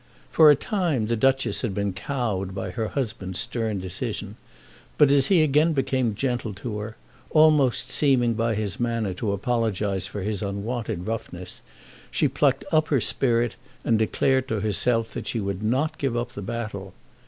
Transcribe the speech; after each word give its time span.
For 0.31 0.49
a 0.49 0.55
time 0.55 1.05
the 1.05 1.15
Duchess 1.15 1.61
had 1.61 1.75
been 1.75 1.93
cowed 1.93 2.55
by 2.55 2.71
her 2.71 2.87
husband's 2.87 3.37
stern 3.39 3.77
decision; 3.79 4.35
but 4.97 5.11
as 5.11 5.27
he 5.27 5.43
again 5.43 5.73
became 5.73 6.15
gentle 6.15 6.55
to 6.55 6.79
her, 6.79 6.97
almost 7.29 7.91
seeming 7.91 8.33
by 8.33 8.55
his 8.55 8.79
manner 8.79 9.13
to 9.13 9.31
apologise 9.31 10.07
for 10.07 10.23
his 10.23 10.41
unwonted 10.41 11.05
roughness, 11.05 11.61
she 12.09 12.27
plucked 12.27 12.65
up 12.71 12.87
her 12.87 12.99
spirit 12.99 13.55
and 13.85 13.99
declared 13.99 14.47
to 14.47 14.61
herself 14.61 15.11
that 15.13 15.27
she 15.27 15.39
would 15.39 15.61
not 15.61 15.99
give 15.99 16.17
up 16.17 16.31
the 16.31 16.41
battle. 16.41 16.95